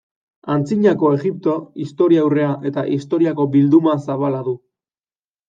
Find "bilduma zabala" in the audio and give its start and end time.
3.59-4.43